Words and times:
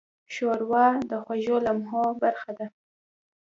ښوروا 0.33 0.85
د 1.09 1.11
خوږو 1.23 1.55
لمحو 1.65 2.03
برخه 2.21 2.51
ده. 2.57 2.67